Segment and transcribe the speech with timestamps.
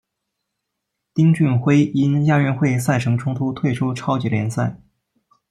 [1.13, 4.81] 丁俊晖因亚运会赛程冲突退出超级联赛。